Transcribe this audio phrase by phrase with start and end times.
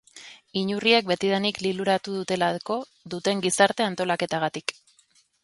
[0.61, 2.79] Inurriek betidanik liluratu dutelako
[3.15, 4.77] duten gizarte antolaketagatik.